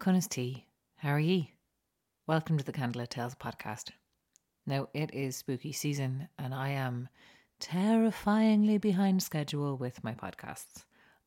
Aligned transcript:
Cunas 0.00 0.28
T, 0.28 0.64
how 0.98 1.08
are 1.10 1.18
ye? 1.18 1.54
Welcome 2.28 2.56
to 2.56 2.64
the 2.64 2.72
Candlelit 2.72 3.08
Tales 3.08 3.34
podcast. 3.34 3.90
Now, 4.64 4.88
it 4.94 5.12
is 5.12 5.34
spooky 5.34 5.72
season, 5.72 6.28
and 6.38 6.54
I 6.54 6.68
am 6.68 7.08
terrifyingly 7.58 8.78
behind 8.78 9.24
schedule 9.24 9.76
with 9.76 10.04
my 10.04 10.14
podcasts. 10.14 10.84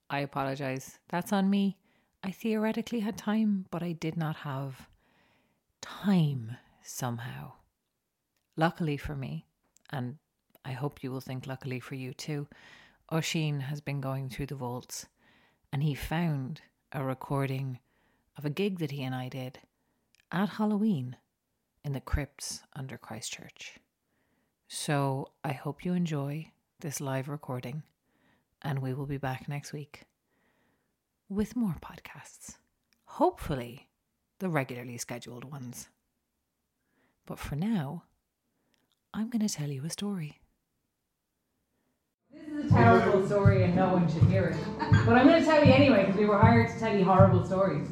I 0.09 0.19
apologise. 0.19 0.99
That's 1.09 1.33
on 1.33 1.49
me. 1.49 1.79
I 2.23 2.31
theoretically 2.31 3.01
had 3.01 3.17
time, 3.17 3.65
but 3.71 3.83
I 3.83 3.91
did 3.91 4.15
not 4.15 4.37
have 4.37 4.87
time 5.81 6.55
somehow. 6.81 7.51
Luckily 8.55 8.95
for 8.95 9.17
me, 9.17 9.47
and 9.89 10.15
I 10.63 10.71
hope 10.71 11.03
you 11.03 11.11
will 11.11 11.19
think 11.19 11.45
luckily 11.45 11.81
for 11.81 11.95
you 11.95 12.13
too, 12.13 12.47
Oshin 13.11 13.59
has 13.63 13.81
been 13.81 13.99
going 13.99 14.29
through 14.29 14.45
the 14.45 14.55
vaults 14.55 15.07
and 15.73 15.83
he 15.83 15.93
found 15.93 16.61
a 16.93 17.03
recording 17.03 17.79
of 18.41 18.45
a 18.45 18.49
gig 18.49 18.79
that 18.79 18.89
he 18.89 19.03
and 19.03 19.13
I 19.13 19.29
did 19.29 19.59
at 20.31 20.49
Halloween 20.49 21.15
in 21.83 21.93
the 21.93 22.01
crypts 22.01 22.63
under 22.75 22.97
Christchurch. 22.97 23.77
So 24.67 25.27
I 25.43 25.51
hope 25.51 25.85
you 25.85 25.93
enjoy 25.93 26.51
this 26.79 26.99
live 26.99 27.29
recording, 27.29 27.83
and 28.63 28.79
we 28.79 28.95
will 28.95 29.05
be 29.05 29.17
back 29.17 29.47
next 29.47 29.73
week 29.73 30.05
with 31.29 31.55
more 31.55 31.75
podcasts. 31.83 32.55
Hopefully, 33.05 33.89
the 34.39 34.49
regularly 34.49 34.97
scheduled 34.97 35.43
ones. 35.43 35.89
But 37.27 37.37
for 37.37 37.55
now, 37.55 38.05
I'm 39.13 39.29
going 39.29 39.47
to 39.47 39.53
tell 39.53 39.69
you 39.69 39.85
a 39.85 39.89
story. 39.91 40.39
This 42.33 42.47
is 42.47 42.71
a 42.71 42.73
terrible 42.73 43.23
story 43.23 43.65
and 43.65 43.75
no 43.75 43.93
one 43.93 44.11
should 44.11 44.23
hear 44.23 44.45
it. 44.45 44.57
But 45.05 45.15
I'm 45.15 45.27
going 45.27 45.43
to 45.43 45.45
tell 45.45 45.63
you 45.63 45.71
anyway 45.71 46.05
because 46.05 46.19
we 46.19 46.25
were 46.25 46.39
hired 46.39 46.71
to 46.71 46.79
tell 46.79 46.97
you 46.97 47.03
horrible 47.03 47.45
stories. 47.45 47.87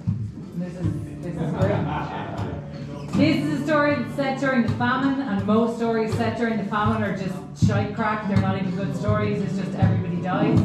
This 0.60 0.74
is 0.74 0.94
this 1.22 1.36
is 1.36 1.52
great. 1.54 3.14
This 3.14 3.46
is 3.46 3.62
a 3.62 3.64
story 3.64 3.96
set 4.18 4.42
during 4.42 4.64
the 4.64 4.74
famine, 4.74 5.22
and 5.22 5.46
most 5.46 5.78
stories 5.78 6.14
set 6.16 6.38
during 6.38 6.58
the 6.58 6.66
famine 6.66 7.02
are 7.02 7.18
just 7.18 7.66
shite 7.66 7.96
crack. 7.96 8.28
They're 8.28 8.42
not 8.42 8.58
even 8.58 8.76
good 8.76 8.94
stories. 8.94 9.42
It's 9.42 9.56
just 9.56 9.74
everybody 9.80 10.22
dies. 10.22 10.60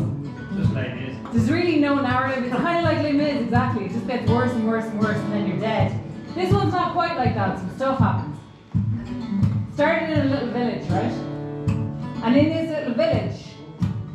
Just 0.57 0.73
like 0.73 0.99
this. 0.99 1.17
There's 1.33 1.49
really 1.49 1.79
no 1.79 1.95
narrative. 2.01 2.43
It's 2.43 2.57
kind 2.57 2.79
of 2.79 2.93
like 2.93 3.05
Les 3.05 3.13
Mis, 3.13 3.43
exactly. 3.43 3.85
It 3.85 3.93
just 3.93 4.05
gets 4.09 4.29
worse 4.29 4.51
and 4.51 4.67
worse 4.67 4.85
and 4.85 4.99
worse, 4.99 5.17
and 5.17 5.33
then 5.33 5.47
you're 5.47 5.61
dead. 5.61 5.97
This 6.35 6.53
one's 6.53 6.73
not 6.73 6.93
quite 6.93 7.17
like 7.17 7.37
that. 7.37 7.57
Some 7.59 7.77
stuff 7.77 7.99
happens. 8.01 8.37
Started 9.75 10.11
in 10.11 10.27
a 10.27 10.31
little 10.31 10.49
village, 10.49 10.91
right? 10.91 11.13
And 12.25 12.37
in 12.37 12.49
this 12.49 12.69
little 12.69 12.95
village, 12.95 13.41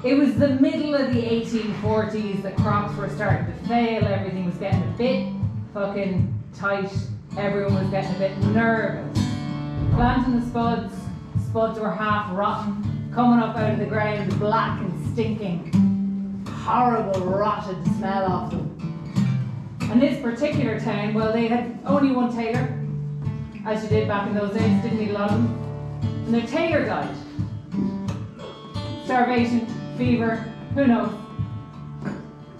it 0.03 0.15
was 0.15 0.35
the 0.35 0.59
middle 0.59 0.93
of 0.93 1.13
the 1.13 1.21
1840s. 1.21 2.43
The 2.43 2.51
crops 2.51 2.97
were 2.97 3.07
starting 3.07 3.45
to 3.45 3.67
fail. 3.69 4.03
Everything 4.03 4.45
was 4.45 4.55
getting 4.55 4.83
a 4.83 4.97
bit 4.97 5.38
fucking 5.73 6.33
tight. 6.55 6.91
Everyone 7.37 7.75
was 7.75 7.87
getting 7.89 8.15
a 8.15 8.19
bit 8.19 8.37
nervous. 8.47 9.17
Planting 9.93 10.39
the 10.39 10.45
spuds. 10.45 10.93
Spuds 11.49 11.79
were 11.79 11.91
half 11.91 12.35
rotten, 12.35 13.11
coming 13.13 13.39
up 13.39 13.55
out 13.55 13.73
of 13.73 13.79
the 13.79 13.85
ground, 13.85 14.37
black 14.39 14.79
and 14.81 15.13
stinking. 15.13 16.45
Horrible, 16.63 17.21
rotted 17.21 17.83
smell 17.97 18.25
off 18.25 18.51
them. 18.51 18.75
And 19.81 20.01
this 20.01 20.21
particular 20.21 20.79
town, 20.79 21.15
well, 21.15 21.33
they 21.33 21.47
had 21.47 21.79
only 21.85 22.11
one 22.11 22.35
tailor, 22.35 22.75
as 23.65 23.83
you 23.83 23.89
did 23.89 24.07
back 24.07 24.27
in 24.27 24.35
those 24.35 24.53
days, 24.53 24.83
didn't 24.83 24.99
need 24.99 25.09
a 25.09 25.13
lot 25.13 25.31
of 25.31 25.37
them. 25.37 26.01
And 26.25 26.33
their 26.33 26.45
tailor 26.45 26.85
died. 26.85 27.15
Starvation, 29.05 29.65
fever, 29.97 30.35
who 30.75 30.85
knows. 30.85 31.11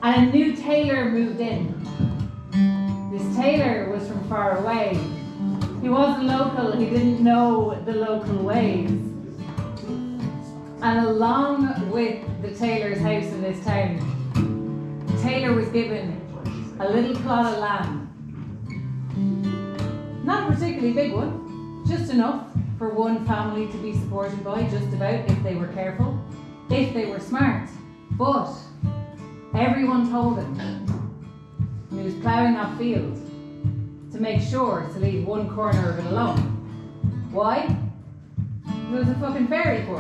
And 0.02 0.30
a 0.30 0.32
new 0.32 0.56
tailor 0.56 1.12
moved 1.12 1.40
in. 1.40 1.79
This 3.20 3.36
tailor 3.36 3.90
was 3.90 4.08
from 4.08 4.24
far 4.30 4.60
away. 4.60 4.98
He 5.82 5.90
wasn't 5.90 6.28
local, 6.28 6.72
he 6.72 6.86
didn't 6.90 7.22
know 7.22 7.78
the 7.84 7.92
local 7.92 8.38
ways. 8.38 8.92
And 10.82 11.06
along 11.06 11.92
with 11.92 12.24
the 12.42 12.52
tailor's 12.56 13.00
house 13.00 13.26
in 13.26 13.42
this 13.42 13.62
town, 13.66 15.06
the 15.06 15.22
tailor 15.22 15.54
was 15.54 15.68
given 15.68 16.22
a 16.80 16.88
little 16.88 17.14
plot 17.22 17.54
of 17.54 17.60
land. 17.60 18.08
Not 20.24 20.50
a 20.50 20.54
particularly 20.56 20.94
big 20.94 21.12
one, 21.12 21.84
just 21.90 22.14
enough 22.14 22.48
for 22.78 22.88
one 22.88 23.26
family 23.28 23.68
to 23.68 23.78
be 23.80 24.00
supported 24.00 24.42
by, 24.46 24.64
just 24.64 24.94
about 24.94 25.30
if 25.30 25.44
they 25.44 25.56
were 25.56 25.68
careful, 25.68 26.18
if 26.70 26.94
they 26.94 27.08
were 27.08 27.20
smart. 27.20 27.68
But 28.12 28.54
everyone 29.54 30.10
told 30.10 30.38
him 30.38 30.89
he 32.00 32.06
was 32.06 32.14
ploughing 32.16 32.54
that 32.54 32.78
field 32.78 33.14
to 34.14 34.20
make 34.20 34.42
sure 34.42 34.90
to 34.94 35.00
leave 35.00 35.28
one 35.28 35.54
corner 35.54 35.90
of 35.90 36.00
it 36.00 36.06
alone. 36.06 36.38
Why? 37.30 37.76
There 38.90 39.00
was 39.00 39.10
a 39.10 39.16
fucking 39.16 39.48
fairy 39.48 39.84
there. 39.86 39.98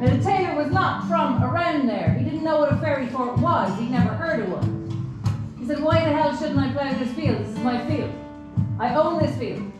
Now 0.00 0.16
the 0.16 0.22
tailor 0.22 0.62
was 0.62 0.72
not 0.72 1.08
from 1.08 1.42
around 1.42 1.88
there. 1.88 2.14
He 2.14 2.24
didn't 2.24 2.44
know 2.44 2.58
what 2.60 2.72
a 2.72 2.76
fairy 2.76 3.08
fort 3.08 3.38
was. 3.38 3.76
He'd 3.78 3.90
never 3.90 4.10
heard 4.10 4.40
of 4.40 4.52
one. 4.52 5.56
He 5.58 5.66
said, 5.66 5.82
Why 5.82 6.04
the 6.04 6.12
hell 6.12 6.36
shouldn't 6.36 6.58
I 6.58 6.72
plough 6.72 6.96
this 6.96 7.12
field? 7.14 7.40
This 7.40 7.48
is 7.48 7.58
my 7.58 7.84
field. 7.86 8.12
I 8.78 8.94
own 8.94 9.20
this 9.20 9.36
field. 9.36 9.72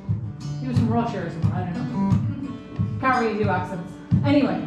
He 0.60 0.66
was 0.66 0.76
from 0.78 0.88
Russia 0.88 1.26
or 1.26 1.30
something, 1.30 1.52
I 1.52 1.70
don't 1.70 1.92
know. 1.92 2.98
Can't 3.00 3.24
really 3.24 3.44
do 3.44 3.48
accents. 3.48 3.92
Anyway, 4.24 4.60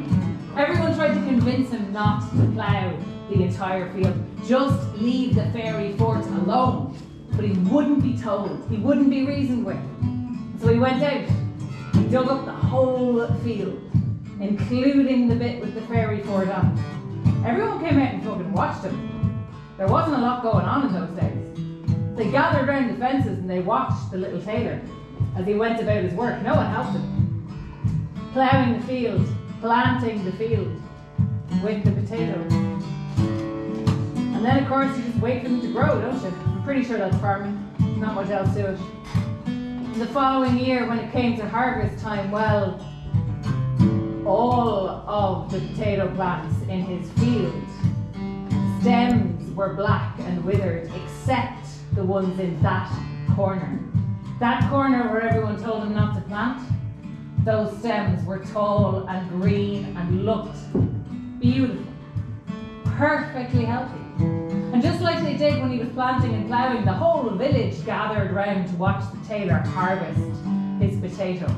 everyone 0.58 0.96
tried 0.96 1.14
to 1.14 1.26
convince 1.26 1.70
him 1.70 1.92
not 1.94 2.30
to 2.32 2.52
plough 2.54 2.98
the 3.30 3.44
entire 3.44 3.92
field. 3.94 4.16
Just 4.46 4.96
leave 4.96 5.36
the 5.36 5.46
fairy 5.52 5.94
fort 5.94 6.26
alone. 6.26 6.98
But 7.32 7.46
he 7.46 7.54
wouldn't 7.70 8.04
be 8.04 8.18
told. 8.18 8.68
He 8.70 8.78
wouldn't 8.78 9.10
be 9.10 9.26
reasoned 9.26 9.66
with. 9.66 9.80
So 10.60 10.68
he 10.68 10.80
went 10.80 11.02
out. 11.04 11.30
He 11.94 12.04
dug 12.10 12.28
up 12.28 12.46
the 12.46 12.52
whole 12.52 13.26
field, 13.44 13.82
including 14.40 15.28
the 15.28 15.36
bit 15.36 15.62
with 15.62 15.74
the 15.74 15.82
fairy 15.82 16.22
fort 16.24 16.50
on. 16.50 16.78
Everyone 17.46 17.80
came 17.80 18.00
out 18.00 18.14
and 18.14 18.24
fucking 18.24 18.52
watched 18.52 18.84
him. 18.84 19.46
There 19.78 19.88
wasn't 19.88 20.18
a 20.18 20.20
lot 20.20 20.44
going 20.44 20.66
on 20.66 20.88
in 20.88 20.94
those 20.94 21.18
days. 21.18 22.18
They 22.18 22.30
gathered 22.30 22.68
around 22.68 22.92
the 22.92 22.98
fences 22.98 23.38
and 23.38 23.50
they 23.50 23.60
watched 23.60 24.12
the 24.12 24.18
little 24.18 24.42
tailor 24.42 24.81
as 25.38 25.46
he 25.46 25.54
went 25.54 25.80
about 25.80 26.04
his 26.04 26.14
work. 26.14 26.42
No 26.42 26.56
one 26.56 26.66
helped 26.66 26.92
him. 26.92 28.30
Ploughing 28.34 28.78
the 28.78 28.86
field, 28.86 29.26
planting 29.59 30.24
the 30.24 30.31
field 30.34 30.81
with 31.64 31.84
the 31.84 31.92
potatoes. 31.92 32.52
And 34.40 34.46
then, 34.46 34.64
of 34.64 34.70
course, 34.70 34.97
you 34.97 35.03
just 35.03 35.20
wait 35.20 35.44
for 35.44 35.50
them 35.50 35.62
to 35.62 35.72
grow, 35.74 36.00
don't 36.00 36.22
you? 36.22 36.30
I'm 36.30 36.64
pretty 36.64 36.84
sure 36.84 36.97
that's 36.97 37.18
farming. 37.18 37.66
Not 38.00 38.16
much 38.16 38.30
else 38.30 38.53
to 38.56 38.74
it. 38.74 38.80
The 40.00 40.08
following 40.08 40.58
year, 40.58 40.88
when 40.88 41.00
it 41.00 41.12
came 41.12 41.36
to 41.38 41.48
harvest 41.48 42.02
time, 42.02 42.31
well, 42.31 42.80
all 44.25 44.88
of 45.08 45.52
the 45.52 45.59
potato 45.59 46.14
plants 46.16 46.56
in 46.69 46.81
his 46.84 47.09
field, 47.19 47.64
stems 48.80 49.53
were 49.53 49.74
black 49.74 50.18
and 50.19 50.46
withered, 50.46 50.90
except 51.03 51.68
the 51.96 52.03
ones 52.03 52.40
in 52.40 52.62
that 52.62 52.90
corner. 53.36 53.78
That 54.40 54.69
corner 54.69 55.12
where 55.12 55.22
everyone 55.22 55.62
told 55.62 55.84
him 55.84 55.94
not 55.94 56.16
to 56.16 56.22
plant, 56.22 56.62
those 57.45 57.77
stems 57.79 58.25
were 58.25 58.39
tall 58.39 59.07
and 59.07 59.29
green 59.29 59.95
and 59.97 60.25
looked 60.25 60.57
beautiful, 61.39 61.85
perfectly 62.85 63.66
healthy. 63.66 63.95
And 64.19 64.81
just 64.81 65.01
like 65.01 65.23
they 65.23 65.38
did 65.38 65.61
when 65.61 65.72
he 65.72 65.79
was 65.79 65.89
planting 65.89 66.33
and 66.33 66.47
ploughing, 66.47 66.85
the 66.85 66.94
whole 66.94 67.29
village 67.31 67.83
gathered 67.85 68.31
round 68.31 68.67
to 68.69 68.75
watch 68.75 69.03
the 69.11 69.27
tailor 69.27 69.59
harvest 69.59 70.19
his 70.79 71.00
potatoes, 71.00 71.51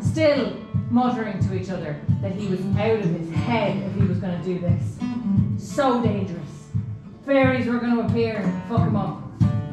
still 0.00 0.56
muttering 0.90 1.38
to 1.46 1.54
each 1.54 1.70
other 1.70 2.00
that 2.20 2.32
he 2.32 2.48
was 2.48 2.60
out 2.76 2.98
of 2.98 3.10
his 3.10 3.30
head 3.30 3.76
if 3.76 3.94
he 3.94 4.02
was 4.02 4.18
going 4.18 4.36
to 4.38 4.44
do 4.44 4.58
this. 4.58 4.98
So 5.58 6.02
dangerous. 6.02 6.68
Fairies 7.24 7.66
were 7.66 7.78
going 7.78 7.96
to 7.96 8.02
appear 8.02 8.38
and 8.38 8.68
fuck 8.68 8.80
him 8.80 8.96
up. 8.96 9.22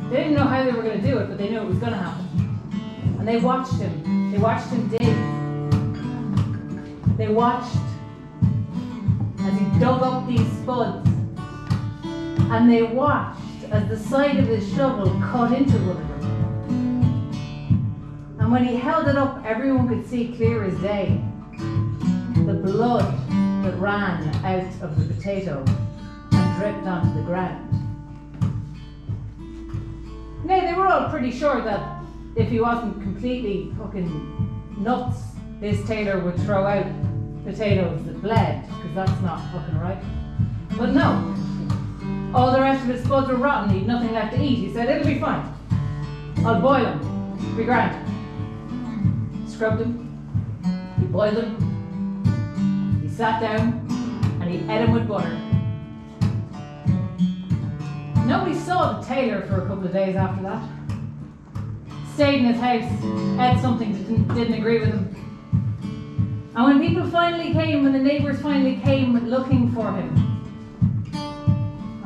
They 0.10 0.18
didn't 0.18 0.36
know 0.36 0.44
how 0.44 0.64
they 0.64 0.72
were 0.72 0.84
going 0.84 1.02
to 1.02 1.08
do 1.08 1.18
it, 1.18 1.28
but 1.28 1.38
they 1.38 1.50
knew 1.50 1.60
it 1.60 1.68
was 1.68 1.80
going 1.80 1.94
to 1.94 1.98
happen. 1.98 2.26
And 3.20 3.28
they 3.28 3.38
watched 3.38 3.74
him. 3.74 4.32
They 4.32 4.38
watched 4.38 4.68
him 4.68 4.88
dig. 4.90 5.47
They 7.18 7.30
watched 7.30 7.76
as 9.40 9.60
he 9.60 9.80
dug 9.80 10.04
up 10.04 10.28
these 10.28 10.48
spuds. 10.60 11.10
And 12.52 12.70
they 12.70 12.84
watched 12.84 13.42
as 13.72 13.90
the 13.90 13.98
side 13.98 14.38
of 14.38 14.48
his 14.48 14.72
shovel 14.76 15.10
cut 15.20 15.52
into 15.52 15.78
one 15.80 15.98
of 15.98 16.08
them. 16.10 16.18
And 18.40 18.52
when 18.52 18.64
he 18.64 18.76
held 18.76 19.08
it 19.08 19.18
up, 19.18 19.44
everyone 19.44 19.88
could 19.88 20.08
see 20.08 20.36
clear 20.38 20.64
as 20.64 20.80
day 20.80 21.20
the 22.46 22.54
blood 22.54 23.04
that 23.64 23.76
ran 23.80 24.24
out 24.46 24.84
of 24.84 24.96
the 24.96 25.14
potato 25.14 25.66
and 26.32 26.60
dripped 26.60 26.86
onto 26.86 27.14
the 27.16 27.26
ground. 27.26 27.64
Now, 30.46 30.62
they 30.62 30.74
were 30.74 30.88
all 30.88 31.10
pretty 31.10 31.32
sure 31.32 31.62
that 31.64 32.04
if 32.36 32.48
he 32.50 32.60
wasn't 32.60 33.02
completely 33.02 33.74
fucking 33.78 34.78
nuts, 34.78 35.37
this 35.60 35.86
tailor 35.88 36.20
would 36.20 36.40
throw 36.42 36.66
out 36.66 36.86
potatoes 37.44 38.04
that 38.06 38.22
bled, 38.22 38.68
because 38.68 38.94
that's 38.94 39.22
not 39.22 39.42
fucking 39.52 39.80
right. 39.80 40.02
But 40.78 40.92
no, 40.92 41.34
All 42.36 42.52
the 42.52 42.60
rest 42.60 42.84
of 42.84 42.90
his 42.90 43.04
spuds 43.04 43.30
were 43.30 43.38
rotten, 43.38 43.74
he'd 43.74 43.88
nothing 43.88 44.12
left 44.14 44.36
to 44.36 44.42
eat. 44.42 44.56
He 44.56 44.74
said, 44.74 44.90
It'll 44.90 45.08
be 45.08 45.20
fine. 45.20 45.52
I'll 46.46 46.62
boil 46.62 46.84
them. 46.84 47.56
Be 47.56 47.64
grand. 47.64 47.96
Scrubbed 49.50 49.80
them. 49.80 50.04
He 51.00 51.06
boiled 51.06 51.36
them. 51.38 53.02
He 53.02 53.10
sat 53.10 53.40
down 53.42 53.88
and 54.42 54.52
he 54.52 54.58
ate 54.58 54.86
them 54.86 54.92
with 54.92 55.08
butter. 55.08 55.36
Nobody 58.28 58.54
saw 58.54 59.00
the 59.00 59.08
tailor 59.08 59.42
for 59.48 59.64
a 59.64 59.68
couple 59.68 59.86
of 59.86 59.94
days 59.94 60.16
after 60.16 60.44
that. 60.44 60.70
Stayed 62.14 62.40
in 62.40 62.46
his 62.46 62.60
house, 62.60 62.84
ate 63.40 63.62
something 63.62 63.94
that 63.94 64.36
didn't 64.36 64.56
agree 64.56 64.80
with 64.80 64.90
him. 64.90 65.27
And 66.58 66.66
when 66.66 66.80
people 66.80 67.08
finally 67.12 67.54
came, 67.54 67.84
when 67.84 67.94
the 67.94 68.00
neighbours 68.00 68.42
finally 68.42 68.78
came 68.78 69.16
looking 69.30 69.72
for 69.76 69.92
him, 69.92 70.12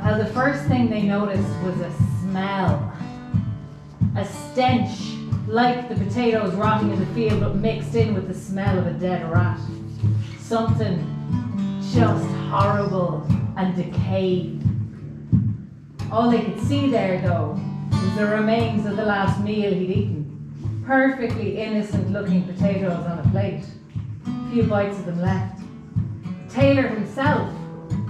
well, 0.04 0.18
the 0.18 0.26
first 0.34 0.66
thing 0.66 0.90
they 0.90 1.04
noticed 1.04 1.48
was 1.64 1.80
a 1.80 1.90
smell. 2.20 2.94
A 4.18 4.26
stench 4.26 5.16
like 5.48 5.88
the 5.88 5.96
potatoes 5.96 6.54
rotting 6.56 6.92
in 6.92 7.00
the 7.00 7.06
field, 7.16 7.40
but 7.40 7.56
mixed 7.56 7.96
in 7.96 8.14
with 8.14 8.28
the 8.28 8.34
smell 8.34 8.78
of 8.78 8.88
a 8.88 8.92
dead 8.92 9.32
rat. 9.32 9.58
Something 10.38 11.00
just 11.94 12.28
horrible 12.50 13.26
and 13.56 13.74
decayed. 13.74 14.62
All 16.12 16.30
they 16.30 16.42
could 16.42 16.60
see 16.60 16.90
there, 16.90 17.22
though, 17.22 17.58
was 17.90 18.16
the 18.18 18.26
remains 18.26 18.86
of 18.86 18.98
the 18.98 19.06
last 19.06 19.40
meal 19.40 19.74
he'd 19.74 19.90
eaten. 19.90 20.84
Perfectly 20.86 21.58
innocent 21.58 22.12
looking 22.12 22.44
potatoes 22.44 23.06
on 23.06 23.20
a 23.20 23.30
plate. 23.32 23.64
Few 24.52 24.64
bites 24.64 25.00
of 25.00 25.06
them 25.06 25.22
left. 25.22 25.62
Tailor 26.50 26.90
himself, 26.90 27.50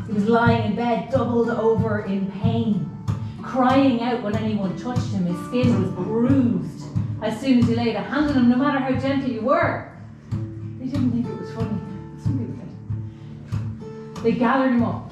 he 0.07 0.13
was 0.13 0.27
lying 0.27 0.71
in 0.71 0.75
bed, 0.75 1.09
doubled 1.11 1.49
over 1.49 2.05
in 2.05 2.31
pain, 2.31 2.89
crying 3.43 4.01
out 4.01 4.23
when 4.23 4.35
anyone 4.35 4.75
touched 4.77 5.11
him. 5.11 5.25
His 5.25 5.37
skin 5.47 5.81
was 5.81 5.91
bruised 5.91 6.85
as 7.21 7.39
soon 7.39 7.59
as 7.59 7.69
you 7.69 7.75
laid 7.75 7.95
a 7.95 8.01
hand 8.01 8.31
on 8.31 8.35
him, 8.35 8.49
no 8.49 8.55
matter 8.55 8.79
how 8.79 8.99
gentle 8.99 9.29
you 9.29 9.41
were. 9.41 9.91
They 10.79 10.85
didn't 10.85 11.11
think 11.11 11.27
it 11.27 11.39
was 11.39 11.51
funny. 11.51 11.79
Some 12.23 12.39
people 12.39 14.15
did. 14.15 14.23
They 14.23 14.31
gathered 14.31 14.71
him 14.71 14.83
up 14.83 15.11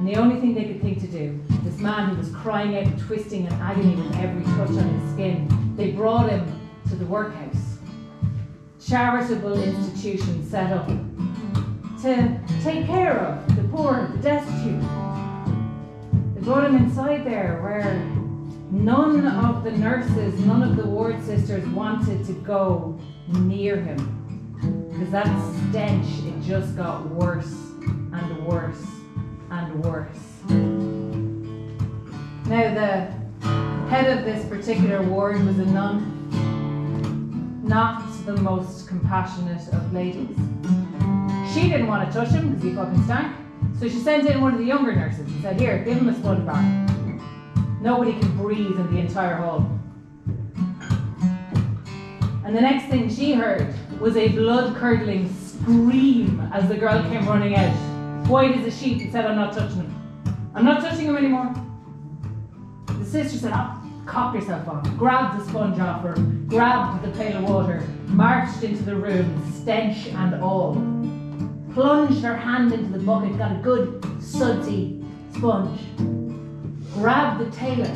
and 0.00 0.08
the 0.08 0.16
only 0.16 0.40
thing 0.40 0.54
they 0.54 0.64
could 0.64 0.80
think 0.80 0.98
to 1.00 1.06
do, 1.06 1.38
this 1.62 1.78
man 1.78 2.08
who 2.08 2.16
was 2.16 2.30
crying 2.30 2.74
out 2.74 2.84
and 2.84 2.98
twisting 3.00 3.44
in 3.44 3.52
agony 3.52 3.96
with 3.96 4.16
every 4.16 4.42
touch 4.44 4.70
on 4.70 4.98
his 4.98 5.12
skin, 5.12 5.74
they 5.76 5.90
brought 5.90 6.30
him 6.30 6.58
to 6.88 6.96
the 6.96 7.04
workhouse. 7.04 7.69
Charitable 8.86 9.62
institution 9.62 10.48
set 10.48 10.72
up 10.72 10.88
to 12.02 12.40
take 12.62 12.86
care 12.86 13.18
of 13.18 13.56
the 13.56 13.62
poor, 13.68 14.08
the 14.08 14.18
destitute. 14.22 14.80
They 16.34 16.40
brought 16.40 16.64
him 16.64 16.76
inside 16.76 17.26
there 17.26 17.60
where 17.62 18.02
none 18.70 19.26
of 19.26 19.64
the 19.64 19.72
nurses, 19.72 20.40
none 20.40 20.62
of 20.62 20.76
the 20.76 20.86
ward 20.86 21.22
sisters 21.24 21.66
wanted 21.68 22.24
to 22.24 22.32
go 22.32 22.98
near 23.28 23.76
him. 23.76 24.16
Because 24.90 25.10
that 25.10 25.26
stench, 25.70 26.06
it 26.24 26.40
just 26.42 26.74
got 26.76 27.06
worse 27.10 27.52
and 27.82 28.46
worse 28.46 28.86
and 29.50 29.84
worse. 29.84 30.18
Now, 32.46 32.74
the 32.74 33.10
head 33.90 34.18
of 34.18 34.24
this 34.24 34.44
particular 34.48 35.02
ward 35.02 35.44
was 35.44 35.58
a 35.58 35.66
nun, 35.66 36.16
not 37.62 38.09
the 38.36 38.42
most 38.42 38.86
compassionate 38.86 39.66
of 39.74 39.92
ladies. 39.92 40.28
She 41.52 41.68
didn't 41.68 41.88
want 41.88 42.06
to 42.06 42.16
touch 42.16 42.28
him 42.28 42.50
because 42.50 42.62
he 42.62 42.74
fucking 42.74 43.04
stank, 43.04 43.36
so 43.78 43.88
she 43.88 43.98
sent 43.98 44.28
in 44.28 44.40
one 44.40 44.52
of 44.52 44.58
the 44.58 44.64
younger 44.64 44.94
nurses 44.94 45.20
and 45.20 45.42
said, 45.42 45.60
Here, 45.60 45.82
give 45.84 45.98
him 45.98 46.08
a 46.08 46.16
sponge 46.16 46.46
bath. 46.46 46.90
Nobody 47.80 48.12
can 48.12 48.36
breathe 48.36 48.78
in 48.78 48.94
the 48.94 49.00
entire 49.00 49.36
hall. 49.36 49.68
And 52.44 52.56
the 52.56 52.60
next 52.60 52.88
thing 52.90 53.08
she 53.08 53.32
heard 53.32 53.74
was 54.00 54.16
a 54.16 54.28
blood 54.28 54.76
curdling 54.76 55.32
scream 55.34 56.40
as 56.52 56.68
the 56.68 56.76
girl 56.76 57.02
came 57.10 57.26
running 57.26 57.56
out 57.56 57.74
white 58.28 58.56
as 58.56 58.66
a 58.66 58.70
sheet 58.70 59.02
and 59.02 59.12
said, 59.12 59.26
I'm 59.26 59.36
not 59.36 59.52
touching 59.52 59.76
him. 59.76 60.52
I'm 60.54 60.64
not 60.64 60.82
touching 60.82 61.06
him 61.06 61.16
anymore. 61.16 61.54
The 62.86 63.04
sister 63.04 63.38
said, 63.38 63.52
oh, 63.54 63.79
cock 64.06 64.34
yourself 64.34 64.66
on, 64.68 64.82
grabbed 64.96 65.40
the 65.40 65.48
sponge 65.48 65.78
off 65.78 66.02
her, 66.02 66.14
grabbed 66.48 67.04
the 67.04 67.10
pail 67.18 67.38
of 67.38 67.48
water, 67.48 67.86
marched 68.06 68.62
into 68.62 68.82
the 68.82 68.96
room, 68.96 69.52
stench 69.52 70.06
and 70.08 70.42
all. 70.42 70.74
Plunged 71.74 72.22
her 72.22 72.36
hand 72.36 72.72
into 72.72 72.90
the 72.90 73.04
bucket, 73.04 73.38
got 73.38 73.52
a 73.52 73.60
good 73.62 74.04
sudsy 74.20 75.04
sponge. 75.36 75.80
Grabbed 76.94 77.46
the 77.46 77.56
tailor, 77.56 77.92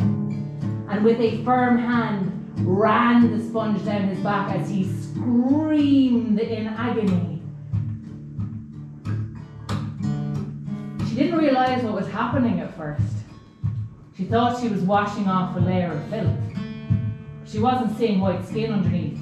and 0.89 1.05
with 1.05 1.21
a 1.21 1.43
firm 1.45 1.79
hand 1.79 2.31
ran 2.61 3.37
the 3.37 3.45
sponge 3.45 3.85
down 3.85 4.09
his 4.09 4.21
back 4.21 4.55
as 4.55 4.71
he 4.71 4.85
screamed 4.85 6.39
in 6.39 6.69
agony. 6.69 7.43
She 11.09 11.17
didn't 11.17 11.39
realise 11.39 11.83
what 11.83 11.95
was 11.95 12.09
happening 12.09 12.61
at 12.61 12.77
first. 12.77 13.24
She 14.17 14.23
thought 14.27 14.61
she 14.61 14.69
was 14.69 14.83
washing 14.83 15.27
off 15.27 15.57
a 15.57 15.59
layer 15.59 15.93
of 15.93 16.09
filth. 16.09 16.39
She 17.45 17.59
wasn't 17.59 17.99
seeing 17.99 18.21
white 18.21 18.47
skin 18.47 18.73
underneath. 18.73 19.19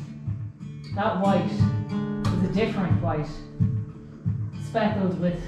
That 0.94 1.19
white 1.19 1.50
was 2.27 2.50
a 2.50 2.53
different 2.53 3.00
white, 3.00 3.27
speckled 4.62 5.19
with 5.19 5.41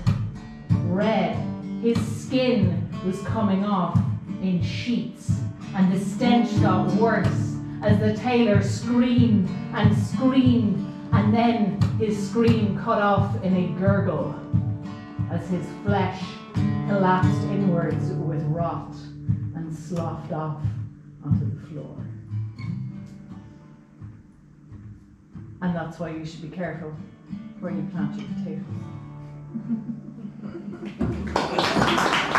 red. 0.84 1.36
His 1.82 1.98
skin 1.98 2.88
was 3.04 3.20
coming 3.20 3.66
off 3.66 3.98
in 4.40 4.62
sheets, 4.62 5.30
and 5.74 5.92
the 5.92 6.00
stench 6.02 6.58
got 6.62 6.90
worse 6.94 7.58
as 7.82 7.98
the 7.98 8.14
tailor 8.14 8.62
screamed 8.62 9.50
and 9.74 9.94
screamed, 9.94 10.90
and 11.12 11.34
then 11.34 11.78
his 11.98 12.30
scream 12.30 12.80
cut 12.82 13.02
off 13.02 13.44
in 13.44 13.54
a 13.54 13.78
gurgle 13.78 14.34
as 15.30 15.46
his 15.50 15.66
flesh 15.84 16.22
collapsed 16.88 17.42
inwards 17.42 18.10
with 18.12 18.42
rot 18.44 18.94
sloughed 19.74 20.32
off 20.32 20.62
onto 21.24 21.44
the 21.50 21.66
floor. 21.66 21.96
And 25.62 25.74
that's 25.74 25.98
why 25.98 26.10
you 26.10 26.24
should 26.24 26.42
be 26.42 26.48
careful 26.54 26.94
when 27.60 27.76
you 27.76 27.82
plant 27.90 28.14
your 28.18 28.28
potatoes. 28.28 28.64